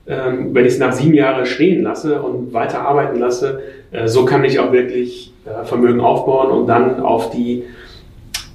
ähm, 0.07 0.53
wenn 0.53 0.65
ich 0.65 0.73
es 0.73 0.79
nach 0.79 0.93
sieben 0.93 1.15
Jahren 1.15 1.45
stehen 1.45 1.81
lasse 1.83 2.21
und 2.21 2.53
weiter 2.53 2.81
arbeiten 2.81 3.19
lasse, 3.19 3.61
äh, 3.91 4.07
so 4.07 4.25
kann 4.25 4.43
ich 4.43 4.59
auch 4.59 4.71
wirklich 4.71 5.33
äh, 5.45 5.65
Vermögen 5.65 6.01
aufbauen 6.01 6.51
und 6.51 6.67
dann 6.67 6.99
auf 6.99 7.31
die 7.31 7.63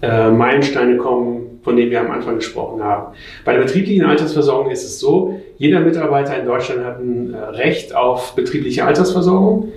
äh, 0.03 0.31
Meilensteine 0.31 0.97
kommen, 0.99 1.50
von 1.63 1.77
denen 1.77 1.91
wir 1.91 2.01
am 2.01 2.11
Anfang 2.11 2.37
gesprochen 2.37 2.83
haben. 2.83 3.15
Bei 3.45 3.53
der 3.53 3.61
betrieblichen 3.61 4.05
Altersversorgung 4.05 4.71
ist 4.71 4.85
es 4.85 4.99
so, 4.99 5.41
jeder 5.59 5.81
Mitarbeiter 5.81 6.39
in 6.39 6.47
Deutschland 6.47 6.85
hat 6.85 7.01
ein 7.01 7.35
äh, 7.35 7.37
Recht 7.37 7.95
auf 7.95 8.35
betriebliche 8.35 8.85
Altersversorgung. 8.85 9.69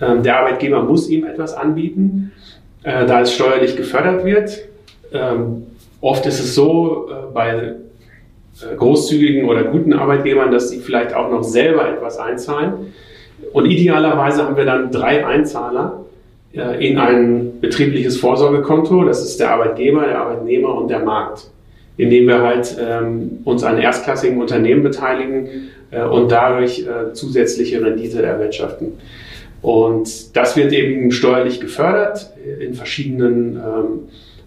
Ähm, 0.00 0.22
der 0.22 0.38
Arbeitgeber 0.38 0.82
muss 0.82 1.08
ihm 1.08 1.24
etwas 1.24 1.54
anbieten 1.54 2.32
äh, 2.82 3.06
da 3.06 3.20
es 3.20 3.34
steuerlich 3.34 3.76
gefördert 3.76 4.24
wird. 4.24 4.58
Ähm, 5.12 5.66
oft 6.00 6.24
ist 6.26 6.40
es 6.40 6.54
so 6.54 7.08
äh, 7.10 7.32
bei 7.32 7.74
großzügigen 8.76 9.48
oder 9.48 9.64
guten 9.64 9.92
Arbeitgebern, 9.92 10.50
dass 10.50 10.70
sie 10.70 10.78
vielleicht 10.78 11.14
auch 11.14 11.30
noch 11.30 11.44
selber 11.44 11.88
etwas 11.88 12.18
einzahlen. 12.18 12.92
Und 13.52 13.66
idealerweise 13.66 14.44
haben 14.44 14.56
wir 14.56 14.64
dann 14.64 14.90
drei 14.90 15.24
Einzahler 15.24 16.04
in 16.80 16.98
ein 16.98 17.60
betriebliches 17.60 18.18
Vorsorgekonto. 18.18 19.04
Das 19.04 19.22
ist 19.22 19.38
der 19.38 19.52
Arbeitgeber, 19.52 20.06
der 20.06 20.18
Arbeitnehmer 20.20 20.74
und 20.74 20.88
der 20.88 21.00
Markt, 21.00 21.50
indem 21.96 22.26
wir 22.26 22.42
halt 22.42 22.76
ähm, 22.80 23.38
uns 23.44 23.62
an 23.62 23.78
erstklassigen 23.78 24.40
Unternehmen 24.40 24.82
beteiligen 24.82 25.48
äh, 25.90 26.02
und 26.02 26.30
dadurch 26.30 26.80
äh, 26.80 27.12
zusätzliche 27.12 27.84
Rendite 27.84 28.22
erwirtschaften. 28.22 28.94
Und 29.60 30.36
das 30.36 30.56
wird 30.56 30.72
eben 30.72 31.10
steuerlich 31.10 31.60
gefördert 31.60 32.30
in 32.60 32.74
verschiedenen 32.74 33.56
ähm, 33.56 33.98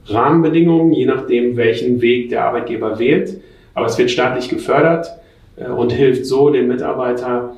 Rahmenbedingungen, 0.06 0.94
je 0.94 1.06
nachdem, 1.06 1.58
welchen 1.58 2.01
Weg 2.01 2.30
der 2.30 2.46
Arbeitgeber 2.46 2.98
wählt. 2.98 3.41
Aber 3.74 3.88
es 3.88 3.98
wird 3.98 4.12
staatlich 4.12 4.50
gefördert 4.50 5.08
äh, 5.58 5.70
und 5.70 5.91
hilft 5.91 6.25
so, 6.25 6.50
den 6.50 6.68
Mitarbeiter 6.68 7.56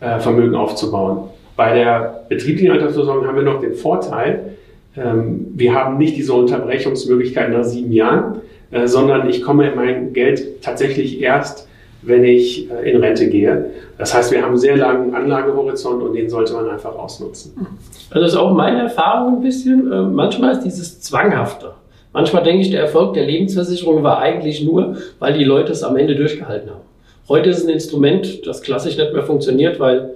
äh, 0.00 0.18
Vermögen 0.18 0.54
aufzubauen. 0.54 1.28
Bei 1.58 1.74
der 1.74 2.24
betrieblichen 2.28 2.70
Altersversorgung 2.70 3.26
haben 3.26 3.34
wir 3.34 3.42
noch 3.42 3.60
den 3.60 3.74
Vorteil, 3.74 4.52
ähm, 4.96 5.48
wir 5.56 5.74
haben 5.74 5.98
nicht 5.98 6.16
diese 6.16 6.32
Unterbrechungsmöglichkeit 6.32 7.50
nach 7.50 7.64
sieben 7.64 7.90
Jahren, 7.90 8.42
äh, 8.70 8.86
sondern 8.86 9.28
ich 9.28 9.42
komme 9.42 9.68
in 9.68 9.74
mein 9.74 10.12
Geld 10.12 10.62
tatsächlich 10.62 11.20
erst 11.20 11.66
wenn 12.02 12.22
ich 12.22 12.70
äh, 12.70 12.92
in 12.92 13.00
Rente 13.00 13.28
gehe. 13.28 13.70
Das 13.98 14.14
heißt, 14.14 14.30
wir 14.30 14.38
haben 14.38 14.50
einen 14.50 14.58
sehr 14.58 14.76
langen 14.76 15.12
Anlagehorizont 15.16 16.00
und 16.00 16.14
den 16.14 16.30
sollte 16.30 16.52
man 16.52 16.70
einfach 16.70 16.94
ausnutzen. 16.94 17.66
Also 18.10 18.24
das 18.24 18.32
ist 18.34 18.38
auch 18.38 18.54
meine 18.54 18.82
Erfahrung 18.82 19.38
ein 19.38 19.42
bisschen. 19.42 19.90
Äh, 19.90 20.02
manchmal 20.02 20.52
ist 20.52 20.60
dieses 20.60 21.00
Zwanghafte. 21.00 21.72
Manchmal 22.12 22.44
denke 22.44 22.62
ich, 22.62 22.70
der 22.70 22.82
Erfolg 22.82 23.14
der 23.14 23.26
Lebensversicherung 23.26 24.04
war 24.04 24.20
eigentlich 24.20 24.64
nur, 24.64 24.96
weil 25.18 25.34
die 25.34 25.42
Leute 25.42 25.72
es 25.72 25.82
am 25.82 25.96
Ende 25.96 26.14
durchgehalten 26.14 26.70
haben. 26.70 26.82
Heute 27.28 27.50
ist 27.50 27.58
es 27.58 27.64
ein 27.64 27.70
Instrument, 27.70 28.46
das 28.46 28.62
klassisch 28.62 28.96
nicht 28.96 29.12
mehr 29.12 29.24
funktioniert, 29.24 29.80
weil 29.80 30.10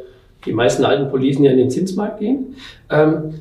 die 0.46 0.52
meisten 0.52 0.84
alten 0.84 1.10
Policen 1.10 1.44
ja 1.44 1.52
in 1.52 1.58
den 1.58 1.70
Zinsmarkt 1.70 2.20
gehen. 2.20 2.56
Ähm, 2.90 3.34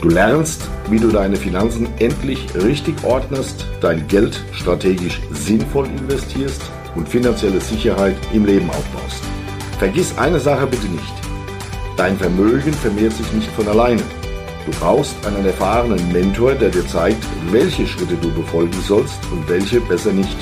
Du 0.00 0.08
lernst, 0.08 0.68
wie 0.88 0.98
du 0.98 1.08
deine 1.08 1.36
Finanzen 1.36 1.88
endlich 1.98 2.46
richtig 2.54 2.94
ordnest, 3.02 3.66
dein 3.80 4.06
Geld 4.06 4.40
strategisch 4.52 5.20
sinnvoll 5.32 5.86
investierst 5.86 6.62
und 6.94 7.08
finanzielle 7.08 7.60
Sicherheit 7.60 8.16
im 8.32 8.46
Leben 8.46 8.70
aufbaust. 8.70 9.22
Vergiss 9.78 10.16
eine 10.16 10.40
Sache 10.40 10.66
bitte 10.66 10.86
nicht. 10.86 11.14
Dein 11.96 12.16
Vermögen 12.16 12.72
vermehrt 12.72 13.12
sich 13.12 13.32
nicht 13.32 13.50
von 13.52 13.66
alleine. 13.68 14.02
Du 14.66 14.72
brauchst 14.78 15.14
einen 15.26 15.44
erfahrenen 15.44 16.12
Mentor, 16.12 16.54
der 16.54 16.70
dir 16.70 16.86
zeigt, 16.86 17.24
welche 17.50 17.86
Schritte 17.86 18.14
du 18.16 18.32
befolgen 18.32 18.80
sollst 18.86 19.18
und 19.32 19.48
welche 19.48 19.80
besser 19.80 20.12
nicht. 20.12 20.36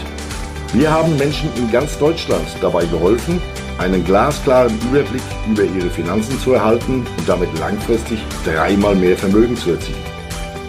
Wir 0.77 0.93
haben 0.93 1.17
Menschen 1.17 1.49
in 1.57 1.73
ganz 1.73 1.97
Deutschland 1.97 2.45
dabei 2.61 2.85
geholfen, 2.85 3.41
einen 3.79 4.05
glasklaren 4.05 4.79
Überblick 4.91 5.23
über 5.51 5.63
ihre 5.63 5.89
Finanzen 5.89 6.39
zu 6.39 6.53
erhalten 6.53 6.97
und 6.97 7.27
damit 7.27 7.49
langfristig 7.59 8.19
dreimal 8.45 8.95
mehr 8.95 9.17
Vermögen 9.17 9.57
zu 9.57 9.71
erzielen. 9.71 9.97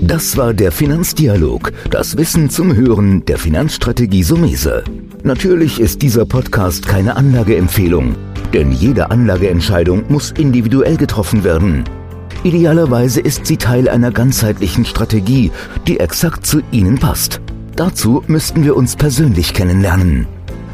Das 0.00 0.36
war 0.36 0.52
der 0.52 0.72
Finanzdialog, 0.72 1.70
das 1.88 2.16
Wissen 2.16 2.50
zum 2.50 2.74
Hören 2.74 3.24
der 3.26 3.38
Finanzstrategie 3.38 4.24
Sumese. 4.24 4.82
Natürlich 5.22 5.78
ist 5.78 6.02
dieser 6.02 6.26
Podcast 6.26 6.84
keine 6.84 7.14
Anlageempfehlung. 7.14 8.16
Denn 8.52 8.72
jede 8.72 9.10
Anlageentscheidung 9.10 10.04
muss 10.08 10.30
individuell 10.32 10.96
getroffen 10.96 11.44
werden. 11.44 11.84
Idealerweise 12.44 13.20
ist 13.20 13.46
sie 13.46 13.56
Teil 13.56 13.88
einer 13.88 14.10
ganzheitlichen 14.10 14.84
Strategie, 14.84 15.52
die 15.86 16.00
exakt 16.00 16.44
zu 16.44 16.60
Ihnen 16.70 16.98
passt. 16.98 17.40
Dazu 17.76 18.22
müssten 18.26 18.64
wir 18.64 18.76
uns 18.76 18.96
persönlich 18.96 19.54
kennenlernen. 19.54 20.26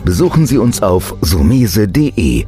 Besuchen 0.05 0.47
Sie 0.47 0.59
uns 0.59 0.83
auf 0.83 1.15
sumese.de 1.21 2.47